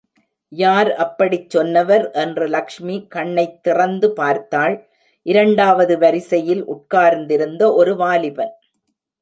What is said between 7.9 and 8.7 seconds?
வாலிபன்.